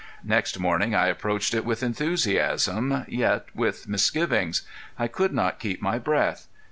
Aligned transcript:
Next 0.23 0.57
morning 0.59 0.95
I 0.95 1.09
approached 1.09 1.53
it 1.53 1.63
with 1.63 1.83
enthusiasm, 1.83 3.05
yet 3.07 3.45
with 3.53 3.87
misgivings. 3.87 4.63
I 4.97 5.07
could 5.07 5.31
not 5.31 5.59
keep 5.59 5.79
my 5.79 5.99
breath. 5.99 6.47